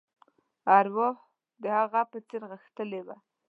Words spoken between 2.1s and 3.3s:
په څېر غښتلې وه.